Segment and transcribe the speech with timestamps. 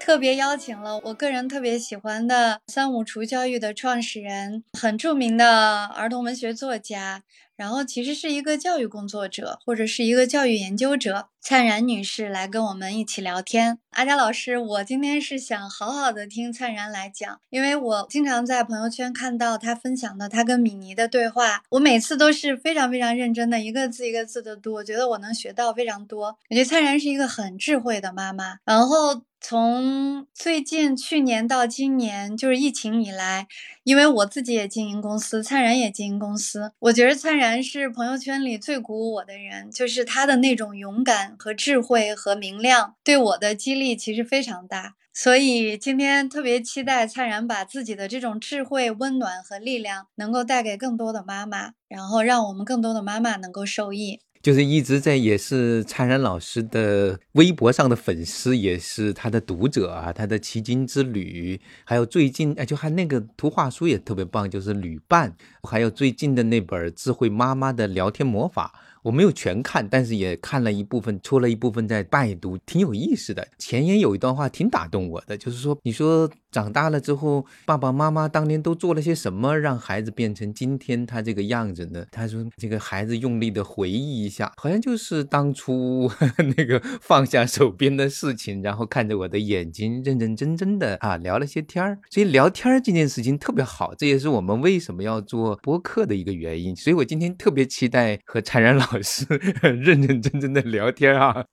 [0.00, 7.22] 特别邀请了我个人特别喜欢的三五厨教育的创始人，很著名的儿童文学作家。
[7.54, 13.78] 然后其实是一个教育工作者，或者是一个教育研究者，灿然女士来跟我们一起聊天。
[13.90, 26.38] 阿佳老师，我今天是想好好的听灿然来讲，因为我经常在朋友圈看到她分享的她跟米妮的对话，我每次都是非常非常认真的，一个字一个字的读，我觉得我能学到非常多。
[26.48, 28.56] 我觉得灿然是一个很智慧的妈妈。
[28.64, 33.48] 然后从最近去年到今年，就是疫情以来，
[33.84, 37.60] 因为我自己也经营公司，灿然也经营公司，我觉得灿然。
[37.62, 44.96] 是朋友圈里最鼓舞我的人，就是他的那种勇敢和智慧和明亮，对我的激励其实非常大。
[45.12, 54.20] 所以今天特别期待灿然把自己的这种智慧、温暖和力量，能够带给更多的妈妈，然后让我们更多的妈妈能够受益。
[54.42, 68.72] 就是一直在也是灿然老师的微博上的粉丝，也是他的读者啊，他的奇经之旅，还有最近哎，就还那个图画书也特别棒，就是旅伴，还有最近的那本智慧妈妈的聊天魔法。
[69.02, 73.48] 我没有全看，但是也看了一部分，出了一部分在拜读，挺有意思的。
[73.56, 82.04] 前言有一段话挺打动我的，就是说，你说长大了之后，爸爸妈妈当年都做了些什么，让孩子变成今天他这个样子呢？
[82.12, 86.10] 他说，这个孩子用力的回忆一下，好像就是当初
[86.56, 91.98] 那个放下手边的事情，然后看着我的眼睛，认认真真的啊聊了些天儿。
[92.10, 96.76] 所以聊天这件事情特别好，这也是我们为什么要做播客的一个原因。
[96.76, 98.90] 所以我今天特别期待和灿然老。
[98.90, 99.24] 老师
[99.62, 101.44] 认认真真的聊天啊！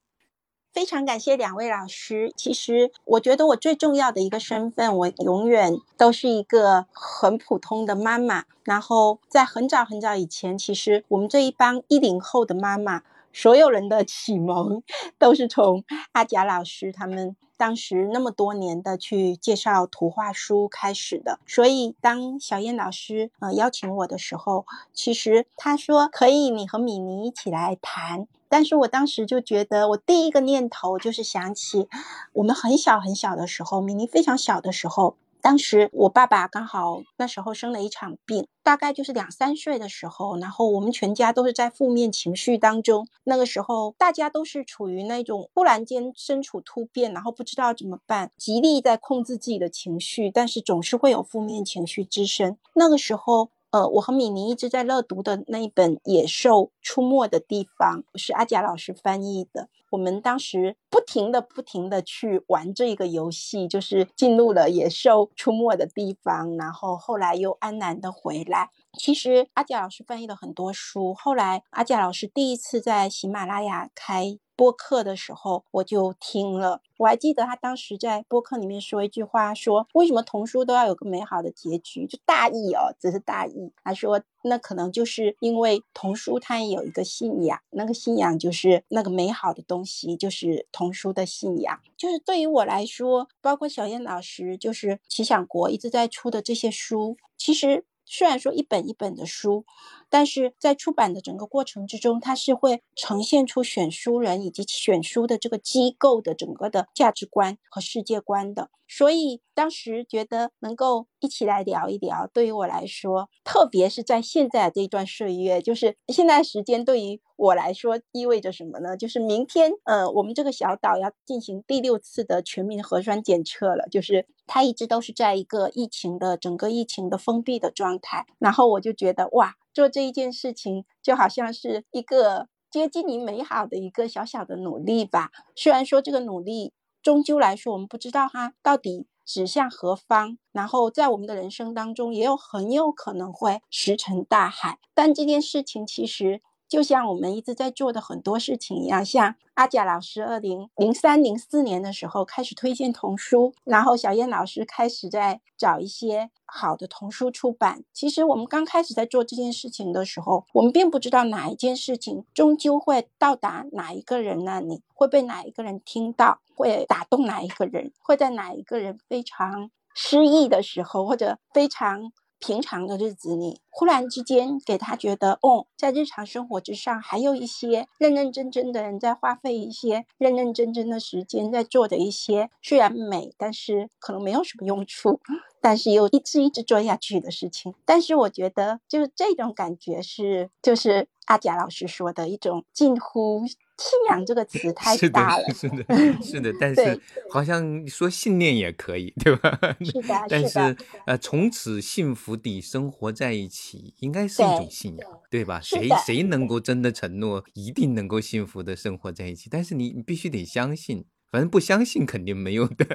[0.77, 2.31] 非常感谢两位老师。
[2.37, 8.43] 其实我觉得我最重要的一个身份，我永远都是一个很普通的妈妈。
[8.63, 13.01] 然后在很早很早以前，其实我们这一帮一零后的妈妈，
[13.33, 14.83] 所有人的启蒙
[15.17, 17.35] 都是从阿贾老师他们。
[17.59, 31.87] 当时那么多年的去介绍图画书开始的，所以当小燕老师呃邀请我的时候，其实他说可以你和米妮一起来谈，但是我当时就觉得我第一个念头就是想起
[32.33, 35.15] 我们很小很小的时候，米妮非常小的时候。
[35.39, 43.07] 当时我爸爸刚好那时候生了一场病，大概就是两三岁的时候，然后我们全家都是在负面情绪当中。
[43.23, 52.57] 那个时候大家都是处于那种忽然间身处突变，然后不知道怎么办，极力在控制自己的情绪，但是总是会有负面情绪滋生。
[52.73, 53.51] 那个时候。
[53.71, 59.69] 呃，我和米妮一直在乐读的那一本《野兽出没的地方》是阿贾老师翻译的。
[59.89, 68.69] 我们当时不停的、不停的去玩这个游戏，就是进入了野兽出没的地方，然后后来又安然的回来。
[68.97, 74.39] 其实阿贾老师翻译了很多书，后来阿贾老师第一次在喜马拉雅开。
[74.57, 76.81] 播客的时候，我就听了。
[76.97, 82.07] 我还记得他当时在播客里面说一句话，说为什么童书都要有个美好的结局？
[82.07, 83.71] 就大意哦，只是大意。
[83.83, 91.79] 他说，那可能就是因为童书它也有一个信仰，那个信仰就是那个美好的东西，就是童书的信仰。
[91.95, 97.85] 就是对于我来说，包括小燕老师，就是齐想国一直在出的这些书，其实。
[98.09, 99.65] 虽然说一本一本的书，
[100.09, 108.69] 但是在出版的整个过程之中，它是会呈现出选书人以及选书的这个机构的整个的价值观和世界观的。
[108.87, 118.95] 所以当时觉得能够一起来聊一聊，对于我来说，特别是在现在这一段岁月，就是现在时间对于我来说意味着什么呢？
[118.95, 128.25] 就是明天，呃，我们这个小岛要进行第六次的全民核酸检测了，就是它一直都是在一个疫情的整个疫情的封闭的状态。
[128.39, 135.31] 然后我就觉得，哇，做这一件事情就好像是一个接近于美好的一个小小的努力吧。
[135.55, 136.73] 虽然说这个努力。
[137.01, 140.37] 终究来说，我们不知道它到底指向何方。
[140.51, 144.79] 然后在我们的人生当中，也有很有可能会石沉大海。
[144.93, 146.41] 但这件事情其实。
[146.67, 157.83] 就像我们一直在做的很多事情一样，像阿贾老师二零零三零四年的时候开始推荐童书，然后小燕老师开始在找一些好的童书出版。
[157.93, 172.11] 其实我们刚开始在做这件事情的时候，我们并不知道哪一件事情终究会到达哪一个人那里，会被哪一个人听到，会打动哪一个人，会在哪一个人非常失意的时候，或者非常。
[172.39, 185.19] 平常的日子里，忽然之间给他觉得，哦，在日常生活之上，还有一些认认真真的人在花费一些认认真真的时间在做的一些虽然美，但是可能没有什么用处，
[185.61, 187.73] 但是又一直一直做下去的事情。
[187.85, 193.43] 但是我觉得，就是这种感觉是，就是阿贾老师说的一种近乎。
[193.77, 195.85] 信仰这个 词太大了，是的，
[196.21, 199.59] 是的，但是好像说信念也可以，对吧？
[199.85, 200.75] 是的，但是
[201.05, 205.59] 呃，从此幸福地生活在一起，应该是一种信仰，对吧？
[205.61, 209.47] 谁谁能够真的承诺一定能够幸福的生活在一起？
[209.51, 211.05] 但是你你必须得相信。
[211.31, 212.85] 反正不相信肯定没有的，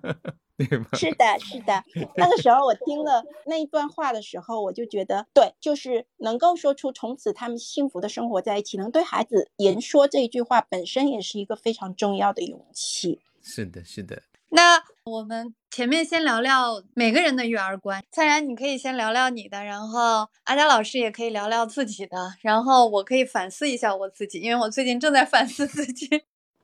[0.56, 0.86] 对吗？
[0.94, 1.82] 是的，是的。
[2.16, 13.20] 那个时候我听了那一段话的时候，我就觉得，对，就是能够说出从此他们幸福的生活在一起，能对孩子言说这一句话本身也是一个非常重要的勇气。
[13.42, 14.22] 是的，是的。
[14.54, 26.06] 那我们前面先聊聊每个人的育儿观，蔡然你可以先聊聊你的，然后阿佳老师也可以聊聊自己的，然后我可以反思一下我自己，因为我最近正在反思自己。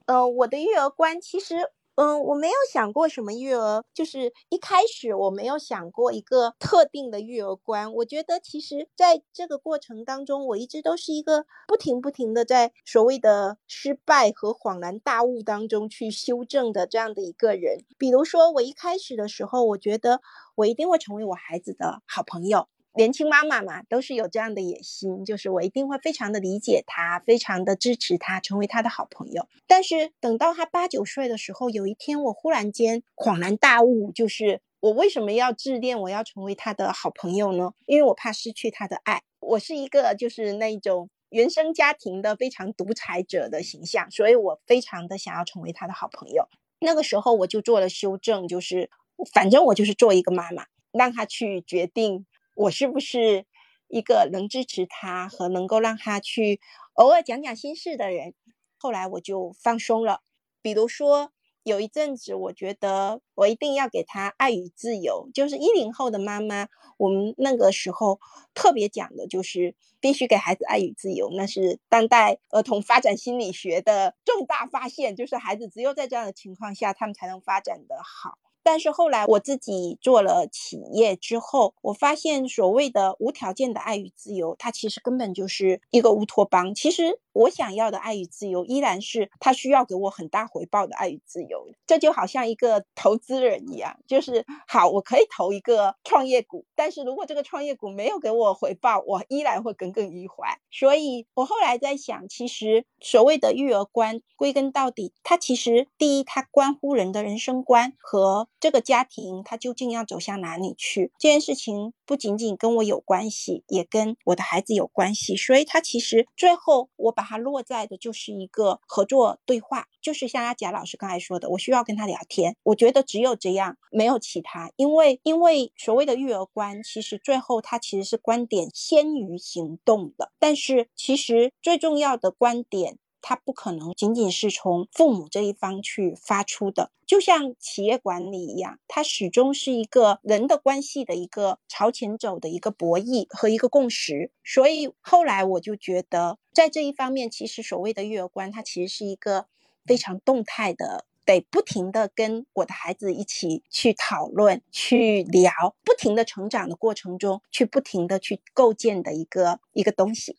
[0.09, 7.93] 呃，我的育儿观其实，嗯，我没有想过什么育儿，就是一开始我没有想过一个特定的育儿观。
[7.93, 17.85] 我觉得其实在这个过程当中，我一直都是一个不停不停的在所谓的失败和恍然大悟当中去修正的这样的一个人。
[17.99, 20.23] 比如说，我一开始的时候，我觉得
[20.55, 22.67] 我一定会成为我孩子的好朋友。
[22.99, 29.47] 年轻妈妈嘛，都是有这样的野心，就是我一定会非常的理解他，非常的支持他，成为他的好朋友。
[29.69, 37.71] 但是等到他八九岁的时候，有一天我忽然间恍然大悟，就是我为什么要自恋，我要成为他的好朋友呢？
[37.87, 39.23] 因为我怕失去他的爱。
[39.39, 46.49] 我是一个就是那种原生家庭的非常独裁者的形象，所以我非常的想要成为他的好朋友。
[46.81, 48.91] 那个时候我就做了修正，就是
[49.33, 52.27] 反正我就是做一个妈妈，让他去决定。
[52.59, 53.47] 我是不是
[53.87, 56.61] 一个能支持他和能够让他去
[56.95, 58.35] 偶尔讲讲心事的人？
[58.77, 60.23] 后来我就放松了。
[60.61, 61.31] 比如说，
[61.63, 65.31] 有一阵子，我觉得我一定要给他爱与自由。
[65.33, 66.67] 就是一零后的妈妈，
[66.97, 68.19] 我们那个时候
[68.55, 75.15] 特别讲的就是必须给孩子爱与自由，那是当代儿童发展心理学的重大发现。
[75.15, 78.37] 就是孩子只有在这样的情况下，他们才能发展的好。
[78.71, 86.75] 但是后来我自己做了企业之后，我发现所谓的无条件的爱与自由，它其实根本就是一个乌托邦。
[86.75, 87.19] 其实。
[87.35, 91.69] 我想要的爱与自由，依然是他需要给我很大回报的爱与自由。
[91.87, 100.59] 这就好像一个投资人一样，就是好，我可以投一个创业股，但是如果这个创业股没有给我回报，我依然会耿耿于怀。
[100.73, 111.13] 所以我后来在想，其实所谓的育儿观，归根到底，它其实第一，它关乎人的人生观和这个家庭，它究竟要走向哪里去。
[111.21, 115.37] 这件事情不仅仅跟我有关系，也跟我的孩子有关系。
[115.37, 117.29] 所以它其实最后我把。
[117.29, 122.57] 它落在的就是一个合作对话，就是像阿贾老师刚才说的，我需要跟他聊天。
[122.63, 124.73] 我觉得只有这样，没有其他。
[124.77, 130.33] 因为因为所谓的育儿观，其实最后它其实是观点先于行动的。
[130.39, 132.97] 但是其实最重要的观点。
[133.21, 144.31] 它不可能仅仅是从父母这一方去发出的，就像企业管理一样，它始终是一个人的关系的一个朝前走的一个博弈和一个共识。
[144.45, 149.47] 所以后来我就觉得，在这一方面，其实所谓的育儿观，它其实是一个
[149.85, 155.53] 非常动态的，得不停的跟我的孩子一起去讨论、去聊，
[155.85, 160.37] 不停的成长的过程中，去不停的去构建的一个一个东西。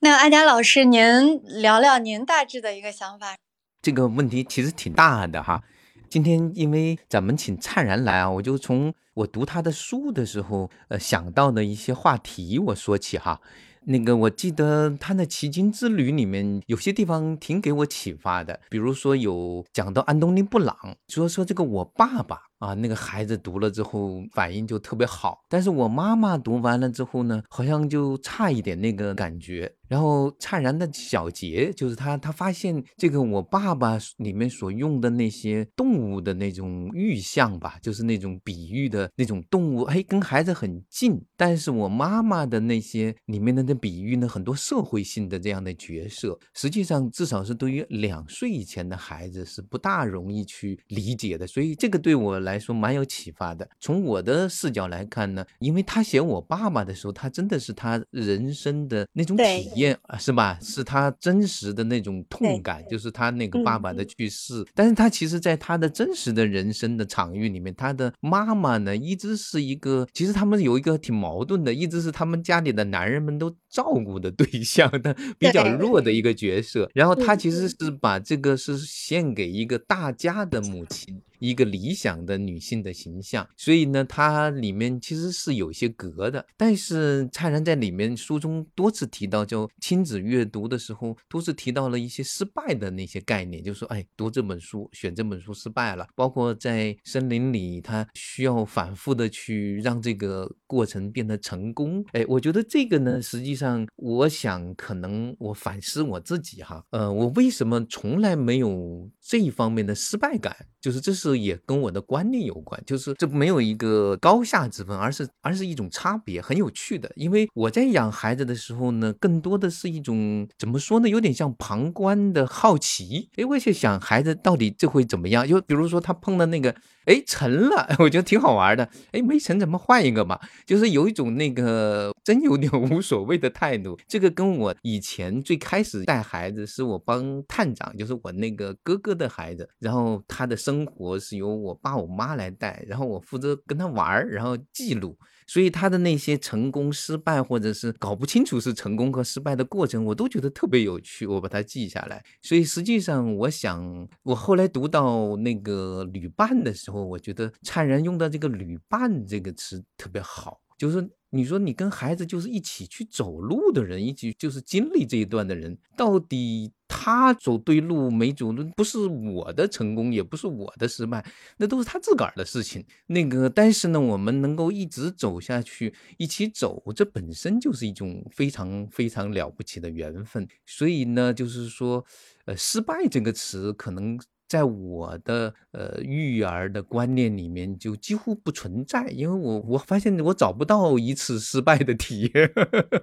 [0.00, 3.34] 那阿佳老师，您聊聊您大致的一个想法。
[3.80, 5.62] 这个问题其实挺大的哈。
[6.10, 13.40] 今天因为咱们请灿然来啊，我就从我读他的书的时候，呃，想到的一些话题我说起哈。
[13.88, 20.76] 那个我记得他的奇经之旅里面有些地方挺给我启发的，比如说有讲到安东尼布朗，
[21.08, 22.42] 说说这个我爸爸。
[22.58, 29.72] 啊，那个孩子读了之后反应就特别好，但是我妈妈读完了之后呢，好像就差一点那个感觉。
[29.88, 41.22] 然后灿然的小杰就是他，他发现这个我爸爸里面所用的那些动物的那种寓象吧，就是那种比喻的那种动物，哎，跟孩子很近。
[41.36, 51.46] 但是我妈妈的那些里面的那比喻呢，很多社会性的这样的角色，实际上至少是对于两岁以前的孩子是不大容易去理解的。
[51.46, 52.40] 所以这个对我。
[52.46, 53.68] 来说蛮有启发的。
[53.78, 60.56] 从我的视角来看呢，因为他写我爸爸的时候，他真的是他人生的那种体验，是吧？
[60.62, 64.64] 是他真实的那种痛感，就是他那个爸爸的去世。
[64.74, 76.88] 但是他其实，在他的真实的人生的场域里面，他的妈妈呢，一直是一个，其实他们有一个挺矛盾的，一直是他们家里的男人们都照顾的对象的，比较弱的一个角色。
[76.94, 81.20] 然后他其实是把这个是献给一个大家的母亲。
[81.38, 86.44] 一个理想的女性的形象，所以呢，它里面其实是有些格的。
[86.56, 96.06] 但是蔡然在里面书中多次提到，就亲子阅读的时候，都是提到了一些失败的那些概念，就说，哎，读这本书，选这本书失败了。
[96.14, 102.04] 包括在森林里，他需要反复的去让这个过程变得成功。
[102.12, 110.54] 哎，我觉得这个呢，实际上，我想可能我反思我自己哈，呃，我为什么从来没有这一方面的失败感？
[110.80, 117.10] 就是这是也跟我的观念有关，就是这没有一个高下之分，而是而是一种差别，很有趣的。
[117.16, 123.28] 因为我在养孩子的时候呢，更多的是一种怎么说呢，有点像旁观的好奇。
[123.36, 125.46] 哎，我去想孩子到底这会怎么样？
[125.46, 126.74] 就比如说他碰到那个。
[127.06, 128.90] 哎，沉了， 我觉得挺好玩的。
[129.12, 130.40] 哎，没沉，怎么换一个嘛？
[130.64, 133.98] 就是有一种那个真有点无所谓的态度。
[134.08, 145.16] 这个跟我以前最开始带孩子，是我帮探长，就是我那个哥哥的孩子，然后他的生活是由我爸我妈来带，然后我负责跟他玩儿，然后记录。
[145.46, 152.24] 所以他的那些成功、失败，或者是搞不清楚是成功和失败的过程，我都觉得特别有趣，我把它记下来。
[152.42, 161.08] 所以实际上，我想，我后来读到那个旅伴的时候，我觉得灿然用的这个“旅伴”这个词特别好，就是。
[161.30, 171.24] 你说你跟孩子就是一起去走路的人，一起就是经历这一段的人，到底他走对路没走路，不是我的成功，也不是我的失败，
[171.56, 172.84] 那都是他自个儿的事情。
[173.08, 180.46] 那个，但是呢，我们能够一直走下去，一起走，这本身就是一种非常非常了不起的缘分。
[180.64, 182.04] 所以呢，就是说，
[182.44, 184.18] 呃，失败这个词可能。
[184.48, 192.52] 在我的呃育儿的观念里面，就几乎不存在，因为我我发现我找不到一次失败的体验，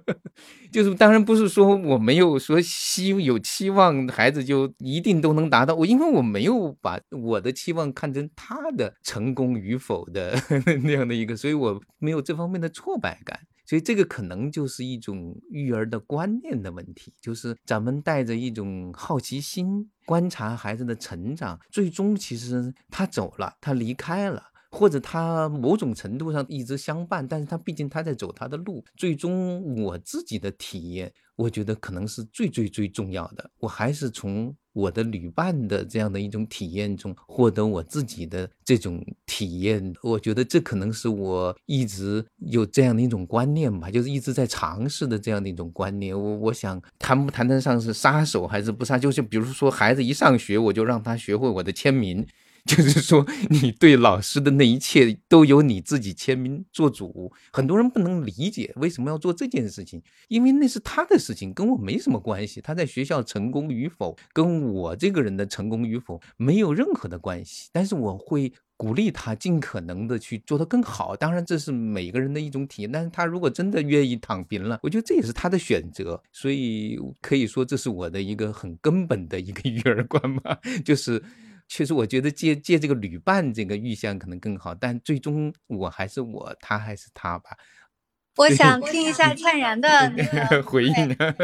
[0.72, 10.36] 就是当然不是说我没有说希有期望孩子就一定都能达到我，因为我没有把我的期望看成他的成功与否的
[10.84, 13.40] 那样的一个，所以我没有这方面的挫败感。
[13.74, 24.44] 所以这个可能就是一种育儿的观念的问题，就是咱们带着一种好奇心观察孩子的成长，最终其实他走了，他离开了。
[24.74, 28.84] 或者他某种程度上一直相伴，但是他毕竟他在走他的路。
[28.98, 33.52] 最终我自己的体验，我觉得可能是最最最重要的。
[33.60, 39.94] 我还是从我的旅伴的这样的一种体验中获得我自己的这种体验。
[40.02, 46.20] 我觉得这可能是我一直有这样的一种观念吧，就是一直在尝试的这样的一种观念。
[46.20, 52.26] 我我想谈不谈得上是杀手还是不杀，就是比如说孩子一上学，我就让他学会我的签名。
[52.66, 57.30] 就是说，你对老师的那一切都由你自己签名做主。
[57.52, 62.62] 很多人不能理解为什么要做这件事情，因为那是他的事情，跟我没什么关系。
[62.62, 67.68] 他在学校成功与否，跟我这个人的成功与否没有任何的关系。
[67.74, 71.18] 但是我会鼓励他尽可能的去做得更好。
[71.18, 72.90] 当然，这是每个人的一种体验。
[72.90, 76.22] 但是他如果真的愿意躺平了，我觉得这也是他的选择。
[76.32, 81.22] 所以可以说，这是我的一个很根本的一个 育儿观吧，就是。
[81.76, 87.58] 确实，我觉得借借这个旅伴这个意象可能更好，但最终我还是我，他还是他吧。
[88.38, 90.94] 我想听一下灿然的那个 回应。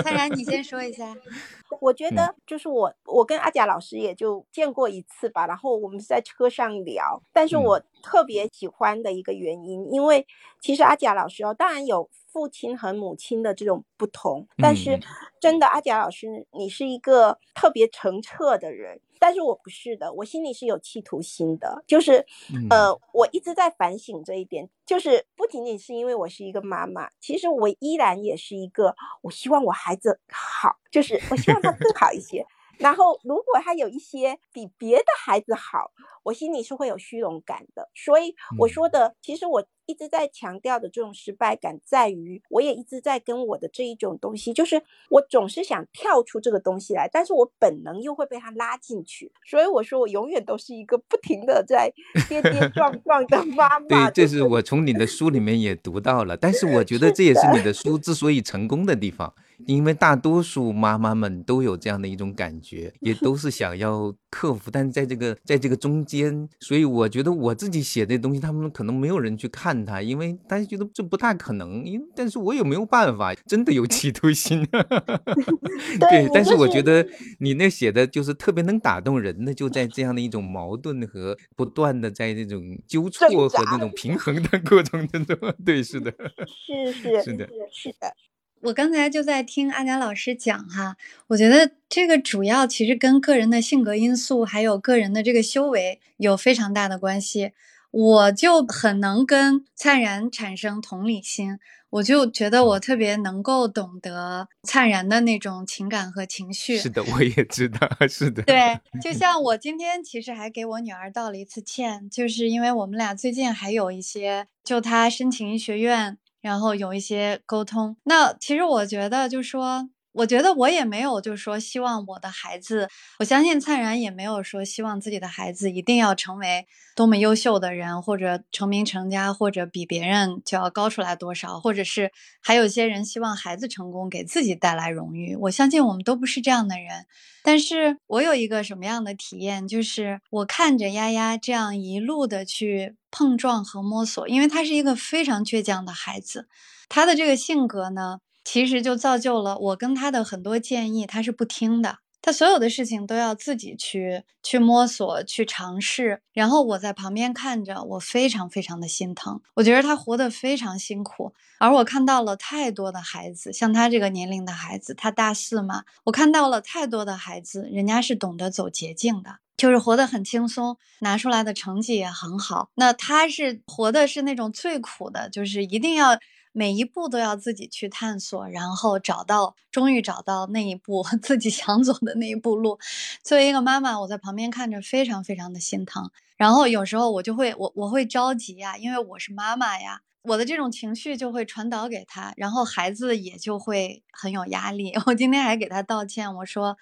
[0.03, 1.15] 灿然，你先说一下。
[1.81, 7.23] 我觉得就是我，我跟阿贾老师也就见过一次吧，然后我们在车上聊。
[7.33, 10.27] 但是我特别喜欢的一个原因，因为
[10.61, 12.07] 其实阿贾老师哦，当然有。
[12.31, 14.99] 父亲和母亲的这种不同，但是
[15.41, 22.25] 真的，阿贾老师，你是一个特别澄澈的人，但是我不是的，我心里是有企图心的，就是
[22.69, 32.45] 呃，我一直在反省这一点，就是不仅仅是因为我是一个妈妈，其实我依然也是一个，我希望我孩子好，就是我希望他更好一些。
[32.77, 35.91] 然后，如果他有一些比别的孩子好，
[36.23, 37.89] 我心里是会有虚荣感的。
[37.93, 44.79] 所以我说的，其实我一直在强调的这种失败感，在于我也一直在跟我的这一种东西，就是
[45.09, 49.31] 我总是想跳出这个东西来，但是我本能又会被它拉进去。
[49.43, 51.91] 所以我说，我永远都是一个不停的在
[52.27, 54.11] 跌跌 撞撞的妈妈。
[54.11, 59.33] 对，这是我从你的书里面也读到了，但是我觉得这也是你的书之所以成功的地方。
[59.65, 74.65] 因为大多数妈妈们都有这样的一种感觉，也都是想要克服，但是在这个在这个中间，所以我觉得我自己写的东西，他们可能没有人去看它，因为大家觉得这不大可能，因但是我也没有办法，真的有企图心。
[75.99, 77.05] 对，但是我觉得
[77.39, 86.11] 你那写的就是特别能打动人的，就在这样的一种矛盾和不断的在这种纠错和那种平衡的 过程当中， 对，是的，
[86.45, 88.13] 是是是的，是的。
[88.61, 90.97] 我刚才就在听阿佳老师讲哈，
[91.27, 97.53] 我觉得这个主要其实跟个人的性格因素，还有个人的这个修为有非常大的关系。
[97.91, 101.57] 我就很能跟灿然产生同理心，
[101.89, 106.77] 我就觉得我特别能够懂得灿然的那种情感和情绪。
[106.77, 108.43] 是的，我也知道，是的。
[108.43, 116.17] 对，就像我今天其实还给我女儿道了一次歉，就是因为我们俩最近还有一些，就她申请医学院。
[116.41, 122.89] 然后有一些沟通，那其实我觉得，就说，我觉得我也没有，就是说，希望我的孩子，
[123.19, 132.11] 我相信灿然也没有说希望自己的孩子一定要成为多么优秀的人，或者成名成家，或者比别人就要高出来多少，或者是
[132.41, 135.35] 还有些人希望孩子成功给自己带来荣誉。
[135.35, 137.05] 我相信我们都不是这样的人。
[137.41, 146.47] 但是我有一个什么样的体验，就是我看着丫丫这样一路的去碰撞和摸索，因为他是一个非常倔强的孩子，
[146.89, 148.19] 他的这个性格呢，
[148.51, 151.99] 其实就造就了我跟他的很多建议，他是不听的。
[152.19, 159.39] 他所有的事情都要自己去去摸索、去尝试，然后我在旁边看着，我非常非常的心疼。
[159.53, 172.71] 我觉得他活得非常辛苦，而我看到了太多的孩子，像他这个年龄的孩子，他大四嘛，我看到了太多的孩子，人家是懂得走捷径的，就是活得很轻松，拿出来的成绩也很好。
[172.73, 176.17] 那他是活的是那种最苦的，就是一定要。
[176.59, 182.77] 每一步都要自己去探索，然后找到，终于找到那一步 自己想走的那一步路。
[183.23, 186.11] 作为一个妈妈，我在旁边看着非常非常的心疼。
[186.35, 194.91] 然后有时候我就会，我我会着急呀，因为我是妈妈呀，我的这种情绪就会传导给他，然后孩子也就会很有压力。
[195.07, 196.77] 我今天还给他道歉，我说，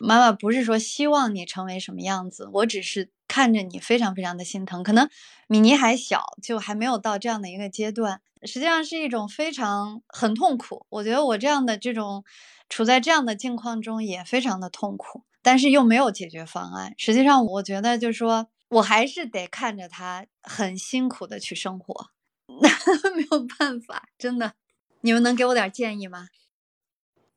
[0.00, 4.82] 妈妈不是说希望你成为什么样子，我只是看着你非常非常的心疼。
[4.82, 5.08] 可能
[5.46, 8.20] 米妮还小，就还没有到这样的一个阶段。
[8.42, 12.24] 实际上是一种非常很痛苦，我觉得我这样的这种
[12.68, 16.92] 处在这样的境况中也非常的痛苦，但是又没有解决方案。
[16.98, 22.10] 实际上，我觉得就是说我还是得看着他很辛苦的去生活，
[23.14, 24.54] 没有办法，真的。
[25.02, 26.26] 你们能给我点建议吗？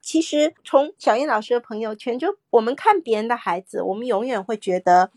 [0.02, 5.12] 其实从小燕老师的朋友圈，就我们看别人的孩子，我们永远会觉得。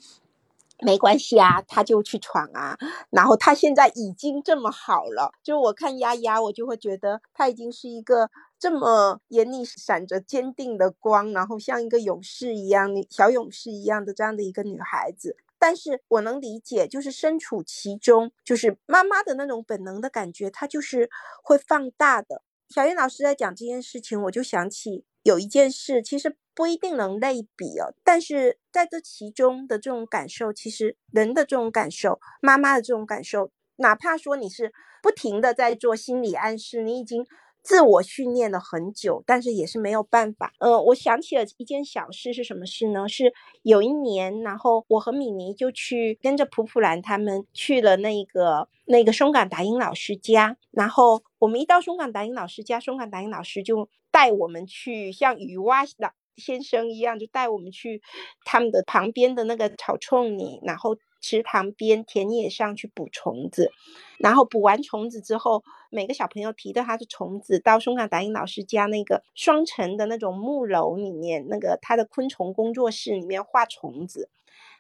[0.81, 2.77] 没关系啊，他就去闯啊。
[3.11, 15.37] 然后他现在已经这么好了，就我看丫丫，我就会觉得她已经是一个这么眼里闪着坚定的光，然后像一个勇士一样，小勇士一样的这样的一个女孩子。
[15.59, 21.09] 但是我能理解，就是身处其中，就是妈妈的那种本能的感觉，她就是
[21.43, 22.43] 会放大的。
[22.69, 26.37] 小燕老师在讲这件事情，我就想起有一件事，其实。
[26.57, 37.27] 不一定能类比哦，但是在这其中的这种感受，其实人的这种感受，妈妈的这种感受，哪怕说你是不停的在做心理暗示，你已经
[37.65, 40.53] 自我训练了很久，但是也是没有办法。
[40.59, 43.09] 呃，我想起了一件小事，是什么事呢？
[43.09, 56.11] 是有一年，然后我和米妮就去跟着普普兰他们去了那个那个松岗达英老师家，然后我们一到松岗达英老师家，松岗达英老师就带我们去像雨蛙老。
[56.37, 58.03] 先生一样，就带我们去
[58.45, 63.73] 他们的旁边的那个草丛里，然后池塘边、田野上去捕虫子。
[64.19, 74.29] 然后捕完虫子之后，每个小朋友提着他的虫子到松岗达英老师家那个双层的那种木楼里面，那个他的昆虫工作室里面画虫子。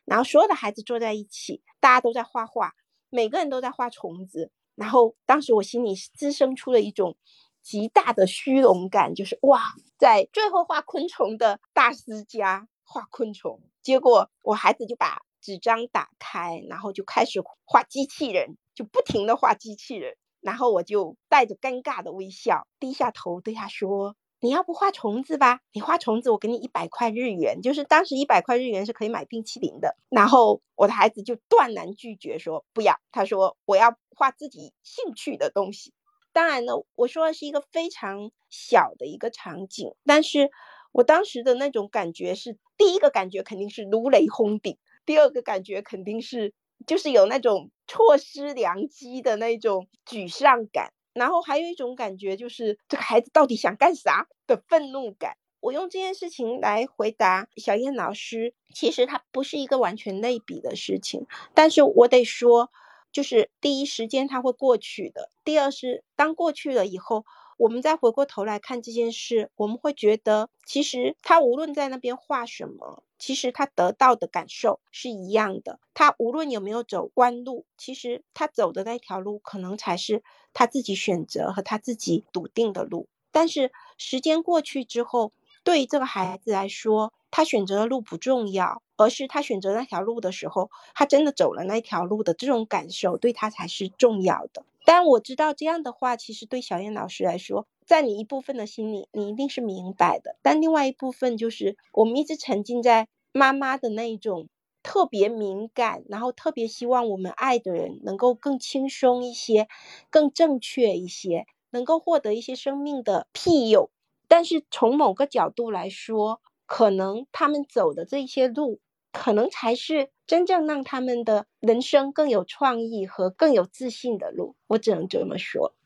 [0.04, 2.74] 然后所有的孩子坐在一起，大家都在画画，
[3.08, 4.50] 每个人都在画虫子。
[4.74, 7.16] 然后当时我心里滋生出了一种。
[7.64, 9.58] 极大的虚荣感，就是哇，
[9.96, 25.60] 在最后画昆虫的大师家画昆虫，结果我孩子就把纸张打开，然后就开始画机器人，就不停的画机器人，然后我就带着尴尬的微笑，低下头对他说：“你要不画虫子吧？
[25.72, 35.92] 你画虫子，我给你一百块日元，就是当时一百块日元是可以买冰淇淋的。”然后我的孩子就断然拒绝说：“不要。”他说：“我要画自己兴趣的东西。”
[36.32, 40.50] 当然呢，我说的是一个非常小的一个场景，但是
[40.90, 46.52] 我当时的那种感觉是，第一个感觉肯定是如雷轰顶，第二个感觉肯定是
[46.86, 50.92] 就是有那种错失良机的那种沮丧感。
[51.12, 55.36] 然后还有一种感觉就是这个孩子到底想干啥的愤怒感。
[55.60, 62.70] 我用这件事情来回答小燕老师，其实它不是一个完全类比的事情，但是我得说，
[63.12, 67.24] 就是第一时间它会过去的，第二是当过去了以后，
[67.56, 75.78] 我们再回过头来看这件事，我们会觉得，其实他无论在那边画什么，其实他得到的感受是一样的。
[75.94, 83.08] 他无论有没有走弯路，其实他走的那条路，可能才是他自己选择和他自己笃定的路。
[83.30, 85.32] 但是时间过去之后，
[85.64, 94.64] 对于这个孩子来说，他选择的路不重要，而是他选择那条路的时候，他真的走了那条路的这种感受，对他才是重要的。
[94.86, 100.36] 但我知道这样的话，其实对小燕老师来说，在你一部分的心里，你一定是明白的。
[100.42, 104.48] 但另外一部分就是，我们一直沉浸在妈妈的那一种
[104.82, 109.68] 特别敏感，然后特别希望我们爱的人能够更轻松一些，
[110.10, 113.90] 更正确一些，能够获得一些生命的庇佑。
[114.28, 116.42] 但是从某个角度来说，
[116.74, 118.80] 可能他们走的这些路，
[119.12, 124.56] 可能才是真正让他们的人生更有创意和更有自信的路。
[124.66, 125.76] 我只能这么说。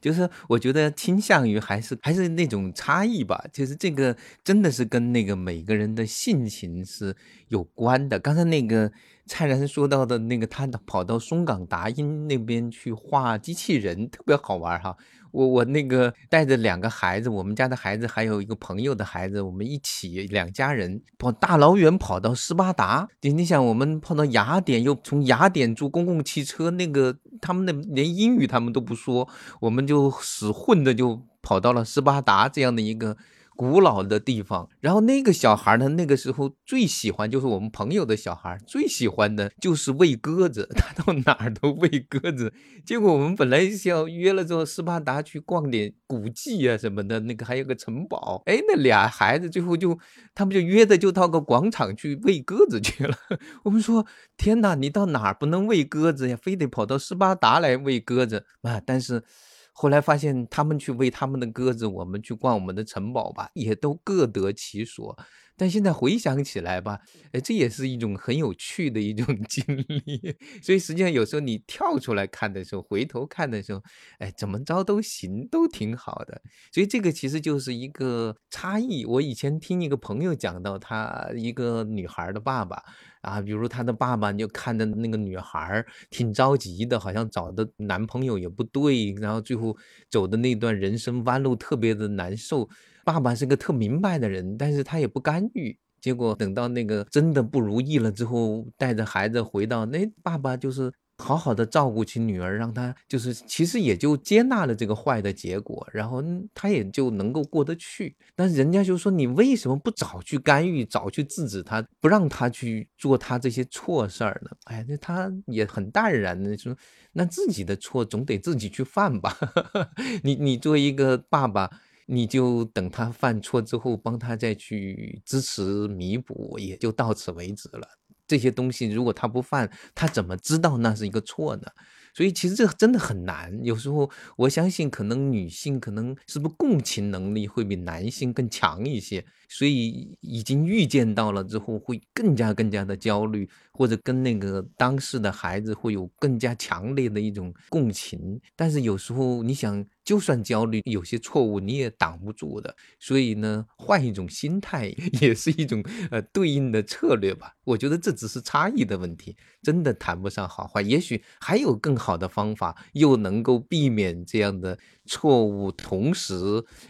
[0.00, 3.44] 就是我觉得倾向于还是还是那种差异吧。
[3.52, 7.14] 就是这个真的是跟那个每个人的性情是
[7.48, 8.18] 有关的。
[8.18, 8.90] 刚才那个
[9.26, 14.96] 蔡然说到的那个，他跑到松岗达音那边去画机器人，特别好玩哈。
[15.32, 23.08] 我我那个带着两个孩子，我们家的孩子还有一个朋友的孩子，我们一起两家人跑大老远跑到斯巴达。
[23.22, 29.28] 你你想，我们跑到雅典，又从雅典坐公共汽车，那个他们那连英语他们都不说，
[29.60, 33.16] 我们就死混的就跑到了斯巴达这样的一个。
[33.60, 42.54] 古老的地方，然后那个小孩呢，那个时候最喜欢就是我们朋友的小孩，最喜欢的就是喂鸽子， 他到哪儿都喂鸽子。
[42.86, 48.42] 结果我们本来是要约了之后斯巴达去逛点古迹啊什么的，那个还有个城堡。
[48.46, 49.98] 哎，那俩孩子最后就
[50.34, 53.14] 他们就约的就到个广场去喂鸽子去了。
[53.64, 54.06] 我们说
[54.38, 56.38] 天哪，你到哪儿不能喂鸽子呀？
[56.40, 58.80] 非得跑到斯巴达来喂鸽子啊？
[58.86, 59.22] 但是。
[59.72, 65.18] 后来发现，他们去喂他们的鸽子，我们去逛我们的城堡吧，也都各得其所。
[65.56, 66.98] 但现在回想起来吧，
[67.32, 70.34] 哎，这也是一种很有趣的一种 经历。
[70.62, 73.82] 所以实际上有时候你跳出来看的时候，回头看的时候，
[74.20, 76.40] 哎，怎么着都行，都挺好的。
[76.72, 79.04] 所以这个其实就是一个差异。
[79.04, 82.82] 我以前听一个朋友讲到，他一个女孩的爸爸
[83.20, 89.76] 啊，比如他的爸爸就看着那个女孩挺着急的，好像找的男朋友也不对，然后最后
[90.08, 92.68] 走的那段人生弯路特别的难受。
[93.04, 95.76] 爸爸是个特明白的人，但是他也不干预。
[96.00, 106.20] 结果等到那个真的不如意了之后，带着孩子回到那，爸爸就是好好的照顾起女儿，让她就是其实也就接纳了这个坏的结果，然后
[106.54, 108.16] 他也就能够过得去。
[108.34, 114.50] 但是人家就说你为什么不早去干预，早去制止他，不让他去做他这些错事儿呢？
[114.64, 116.74] 哎，那他也很淡然的说，
[117.12, 119.36] 那自己的错总得自己去犯吧。
[120.24, 121.70] 你你作为一个爸爸。
[122.12, 127.86] 你就等他犯错之后，帮他再去支持弥补，也就到此为止了。
[128.30, 131.66] 这些东西如果他不犯，他怎么知道那是一个错呢？
[132.14, 133.58] 所以其实这真的很难。
[133.62, 148.40] 有时候我相信，可能女性可能是不是共情能力会比男性更强一些，所以已经预见到了之后，会更加更加的焦虑，或者跟那个当事的孩子会有更加强烈的一种共情。
[148.56, 149.84] 但是有时候你想。
[150.02, 152.74] 就算焦虑，有些错误你也挡不住的。
[152.98, 157.54] 所以呢，换一种心态也是一种呃对应的策略吧。
[157.62, 160.82] 我觉得这只是差异的问题，真的谈不上好坏。
[160.82, 166.34] 也许还有更好的方法，又能够避免这样的错误，同时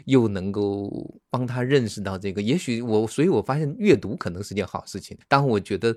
[0.06, 2.40] 又能够帮他认识到这个。
[2.40, 5.14] 也许我，所以我发现阅读可能是件好事情。
[5.28, 5.94] 当我觉得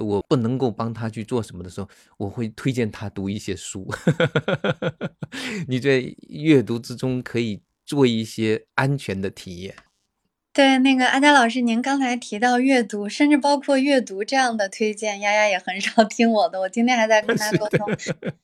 [0.00, 3.86] 我不能够帮他去做什么的时候，我会推荐他读一些书。
[5.68, 6.64] 你在阅。
[6.64, 9.76] 读之中可以做一些安全的体验。
[10.54, 16.60] 对，那个阿佳老师，您刚才提到阅读，甚至包括阅读这样的推荐，丫丫也很少 听我的。
[16.60, 17.84] 我今天还在跟他沟通，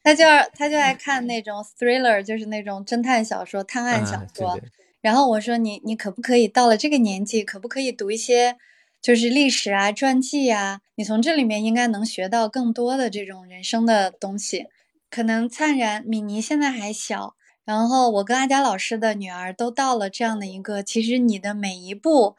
[0.03, 4.59] 他就他就爱看那种 thriller，就是那种侦探小说、探案小说。
[5.01, 8.57] 然后我说你你可不可以到了这个年纪，可不可以读一些
[9.01, 10.81] 就是历史啊、传记啊？
[10.97, 14.67] 你从这里面应该能学到更多的这种人生的东西。
[15.09, 17.37] 可能灿然、米妮现在还小。
[17.65, 22.37] 然后我跟阿佳老师的女儿都到了这样的一个，其实你的每一步，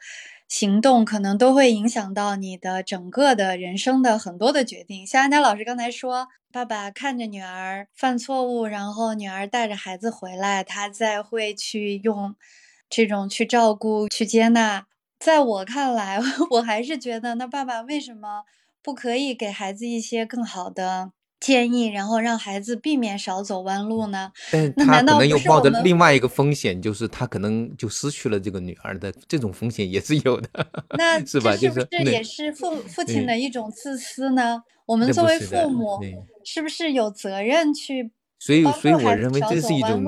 [0.48, 5.06] 行动，可能都会影响到你的整个的人生的很多的决定。
[5.06, 12.34] 像安佳老师刚才说，爸爸看着女儿犯错误，然后女儿带着孩子回来，他再会去用
[12.90, 14.86] 这种去照顾、去接纳。
[15.18, 18.42] 在我看来， 我还是觉得，那爸爸为什么
[18.82, 21.12] 不可以给孩子一些更好的？
[21.42, 24.30] 建议，然后让孩子避免少走弯路呢？
[24.52, 30.48] 但他可能又冒着另外一个风险，就是他可能就失去了这个女儿的这种风险也是有的。
[30.96, 31.56] 那是吧？
[31.56, 34.62] 是不是也是父父亲的一种自私呢？
[34.86, 35.98] 我们作为父母，
[36.44, 38.12] 是不是有责任去？
[38.38, 40.04] 所以，所以我认为这是一种，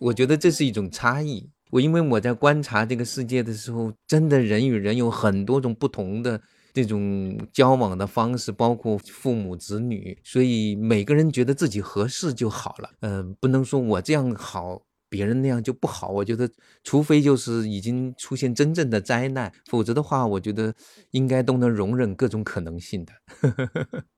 [0.00, 1.48] 我觉得这是一种差异。
[1.70, 6.40] 我因为我在观察这个世界的时候，真的人与人有很多种不同的。
[6.74, 12.90] 这种交往的方式，包括父母子女，所以每个人觉得自己合适就好了。
[13.00, 16.08] 嗯，不能说我这样好，别人那样就不好。
[16.08, 16.50] 我觉得，
[16.82, 20.74] 除非就是已经出现真正的灾难，否则的话，我觉得
[21.12, 23.12] 应该都能容忍各种可能性的。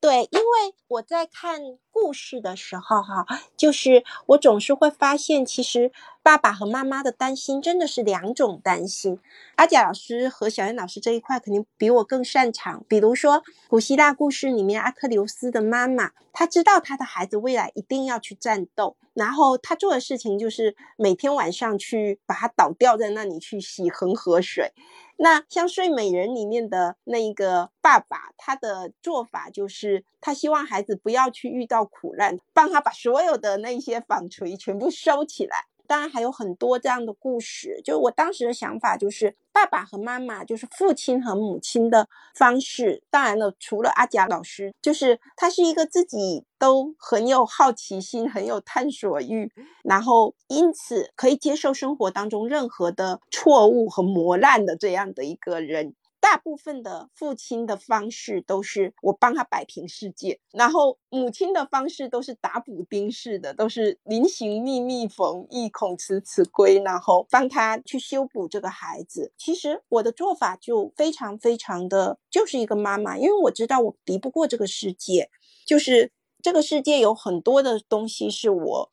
[0.00, 5.90] 对，因为我在看故事的时候，哈，就是我总是会发现，其实
[6.22, 9.18] 爸爸和妈妈的担心真的是两种担心。
[9.56, 12.84] 阿贾老师和小燕老师这一块肯定比我更擅长。
[12.86, 24.72] 比如说，古希腊故事里面，阿克琉斯的妈妈，她知道她的孩子未来一定要去战斗，然后她做的事情就是每天晚上去把他倒吊在那里去洗恒河水。
[25.20, 35.66] 那像《睡美人》里面的那一个爸爸，他的做法就是他希望孩子不要去遇到苦难，帮他把所有的那些纺锤全部收起来。
[35.88, 43.02] 当然还有很多这样的故事，就我当时的想法就是，爸爸和妈妈就是父亲和母亲的方式。
[43.10, 49.50] 当然了，除了阿贾老师，就是他是一个自己都很有好奇心、很有探索欲，
[49.82, 55.94] 然后因此可以接受生活当中任何的错误和磨难的这样的一个人。
[56.20, 69.32] 大部分的父亲的方式都是我帮他摆平世界，然后母亲的方式都是打补丁式的，都是临行密密缝，意恐迟迟归，然后帮他去修补这个孩子。
[69.38, 75.30] 其实我的做法就非常非常的就是一个妈妈，因为我知道我敌不过这个世界，
[75.64, 76.10] 就是
[76.42, 78.90] 这个世界有很多的东西是我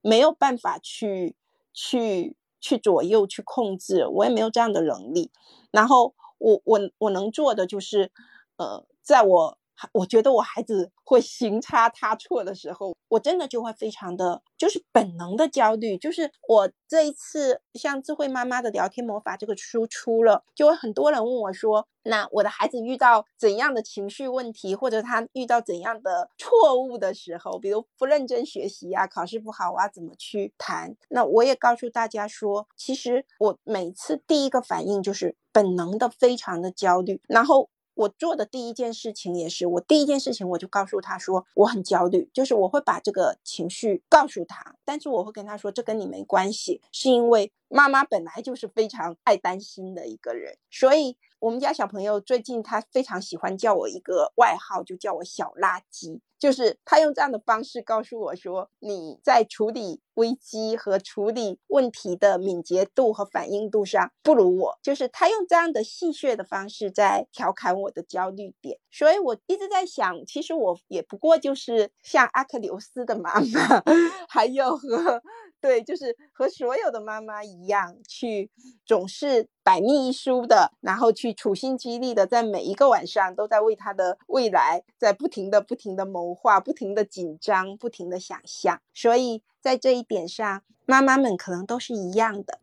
[0.00, 1.34] 没有办法去
[1.72, 5.32] 去去左右去控制，我也没有这样的能力，
[5.72, 6.14] 然后。
[6.38, 8.10] 我我我能做的就是，
[8.56, 9.57] 呃，在我
[9.92, 15.96] 我觉得我孩子会行差踏错的时候，我真的就会非常的，就是本能的焦虑。
[15.96, 30.96] 就是我这一次像智慧妈妈的聊天魔法这个书出了，就会很多人问我说，那我的孩子遇到怎样的情绪问题，或者他遇到怎样的错误的时候，比如不认真学习啊，考试不好啊，怎么去谈？
[31.08, 37.70] 那我也告诉大家说，其实我每次第一个反应就是本能的非常的焦虑，然后。
[37.98, 51.16] 我做的第一件事情也是，我第一件事情我就告诉他说我很焦虑，就是我会把这个情绪告诉他，但是我会跟他说这跟你没关系，是因为妈妈本来就是非常爱担心的一个人，所以。
[51.40, 56.20] 我们家小朋友最近他非常喜欢叫我一个外号，就叫我小垃圾。
[56.36, 64.78] 就是他用这样的方式告诉我说，你在处理危机和处理问题的敏捷度和反应度上不如我。
[64.82, 68.78] 就是他用这样的戏谑的方式在调侃我的焦虑点。
[68.90, 73.82] 所以我一直在想，其实我也不过就是像阿克琉斯的妈妈，
[74.28, 75.22] 还有和。
[75.60, 78.48] 对，就是和所有的妈妈一样，去
[78.86, 88.80] 总是百密一疏的，然后去处心积虑的，在每一个晚上都在为他的未来在不停的、不停的谋划，不停的紧张，不停的想象。
[88.94, 92.60] 所以在这一点上，妈妈们可能都是一样的。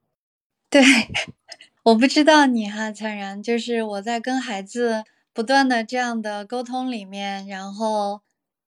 [0.69, 0.81] 对，
[1.84, 5.03] 我不知道你哈，灿然，就是我在跟孩子
[5.34, 8.21] 不断的这样的沟通里面，然后。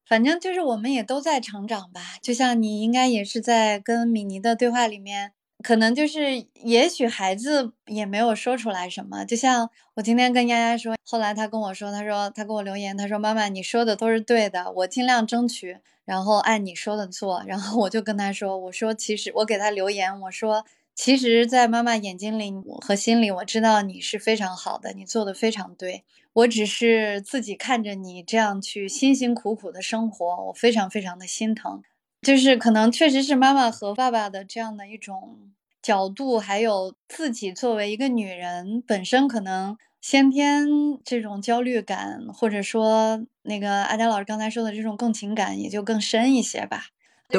[0.09, 9.25] 反正就是我们也都在成长吧，就像你应该也是在跟米妮的对话里面，可能就是也许孩子也没有说出来什么。
[9.25, 17.43] 就像我今天跟丫丫说，后来他跟我说，他说他给我留言，他说妈妈你说的都是对的，我尽量争取，然后按你说的做。
[17.47, 20.65] 然后我就跟他说，我说其实我给他留言，我说
[21.01, 26.03] 其实，在妈妈眼睛里和心里，我知道你是非常好的，你做的非常对。
[26.33, 31.81] 我只是自己看着你这样去辛辛苦苦的生活，我非常非常的心疼。
[32.23, 40.67] 就是可能确实是妈妈和爸爸的这样的一种角度，还有自己作为一个女人本身可能先天
[41.05, 46.87] 这种焦虑感，或者说那个阿佳老师刚才说的这种共情感也就更深一些吧。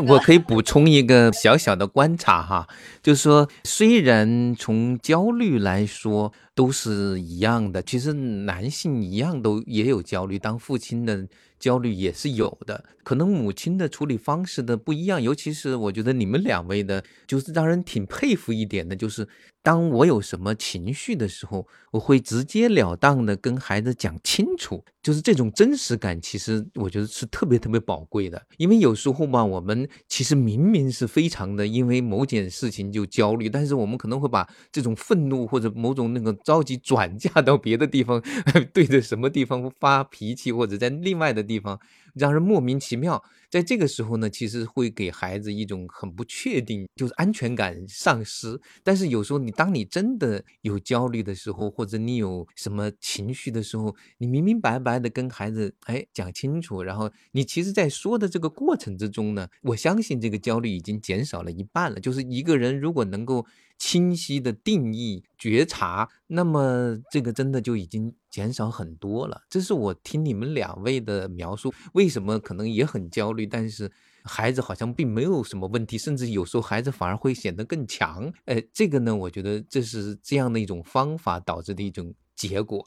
[0.08, 2.68] 我可以补充一个小小的观察哈，
[3.02, 11.28] 就是说，虽然从焦虑来说都是一样的，其实男性一样都也有焦虑，当父亲的。
[11.60, 19.28] 焦虑也是有的，可能母亲的处理方式的不一样，尤其是我觉得你们两位的，就是让人挺佩服一点的，就是
[19.62, 28.42] 当我有什么情绪的时候，我会直截了当的跟孩子讲清楚，就是这种真实感，其实我觉得是特别特别宝贵的。
[28.58, 38.24] 因为有时候吧，我们其实明明是非常的因为某件事情就焦虑，但是我们可能会把这种愤怒或者某种那个着急转嫁到别的地方，
[38.72, 41.40] 对着什么地方发脾气，或者在另外的。
[41.50, 41.80] 地方
[42.14, 48.60] 让人莫名其妙，在这个时候呢，其实会给孩子一种很不确定，就是安全感丧失。
[48.84, 62.00] 但是有时候你当你真的有焦虑的时候，或者你有什么情绪的时候，你明明白白的跟孩子哎讲清楚，然后你其实，在说的这个过程之中呢，我相信这个焦虑已经减少了一半了。
[62.00, 63.46] 就是一个人如果能够。
[63.82, 69.42] 清晰的定义、觉察，那么这个真的就已经减少很多了。
[69.50, 73.92] 这是我听你们两位的描述，为什么可能也很焦虑，但是
[74.24, 78.32] 孩子好像并没有什么问题，甚至有时候孩子反而会显得更强。
[78.46, 82.86] 哎，这个呢，我觉得这是这样的一种方法导致的一种结果。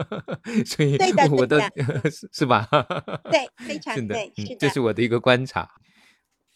[0.66, 0.96] 所以，
[1.30, 1.60] 我的
[2.10, 2.68] 是是吧？
[3.30, 5.68] 对，非 常对，是的，这是我的一个观察。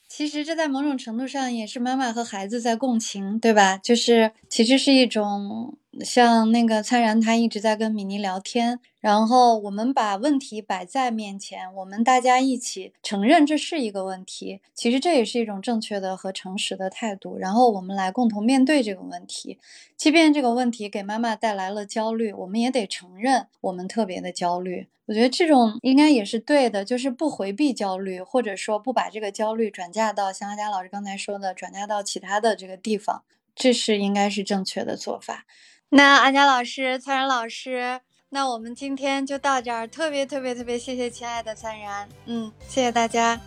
[0.08, 3.78] 其实这在某种程度上也是妈妈和孩子在共情，对吧？
[3.78, 8.80] 就是其实是一种像那个灿然，他一直在跟米妮聊天。
[9.00, 14.60] 然后我们把问题摆在面前，我们大家一起承认这是一个问题。
[14.74, 17.38] 其实这也是一种正确的和诚实的态度。
[17.38, 19.58] 然后我们来共同面对这个问题，
[19.96, 24.88] 即便这个问题给妈妈带来了焦虑，我们也得承认我们特别的焦虑。
[25.06, 35.46] 我觉得这种应该也是对的，就是不回避焦虑，或者说不把这个焦虑转嫁到像阿佳老师刚才说的，转嫁到其他的这个地方，这是应该是正确的做法。
[35.90, 38.00] 那安佳老师、灿然老师。
[38.32, 43.40] 那我们今天就到这儿，特别特别特别谢谢亲爱的灿然，嗯，谢谢大家，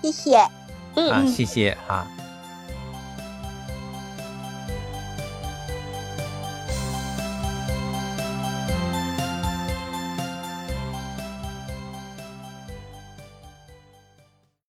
[0.00, 0.46] 谢谢，
[0.94, 2.06] 嗯，谢谢哈。